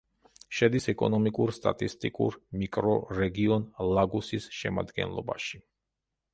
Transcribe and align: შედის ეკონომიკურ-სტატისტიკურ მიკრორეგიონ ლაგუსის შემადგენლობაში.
შედის 0.59 0.87
ეკონომიკურ-სტატისტიკურ 0.93 2.39
მიკრორეგიონ 2.63 3.69
ლაგუსის 3.93 4.51
შემადგენლობაში. 4.63 5.65